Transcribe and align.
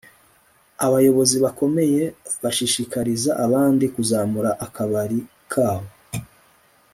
abayobozi 0.85 1.35
bakomeye 1.45 2.03
bashishikariza 2.43 3.31
abandi 3.45 3.85
kuzamura 3.95 4.51
akabari 4.65 5.19
kabo 5.51 5.87